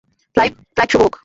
[0.35, 1.13] Flight শুভ হোক।